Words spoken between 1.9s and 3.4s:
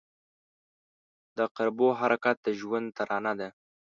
حرکت د ژوند ترانه